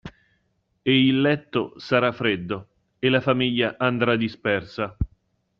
E 0.83 0.99
il 1.05 1.21
letto 1.21 1.75
sarà 1.77 2.11
freddo, 2.11 2.67
e 2.97 3.07
la 3.09 3.21
famiglia 3.21 3.75
andrà 3.77 4.15
dispersa. 4.15 4.97